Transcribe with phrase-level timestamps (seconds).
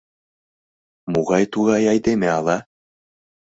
[1.13, 2.57] Могай-тугай айдеме ала?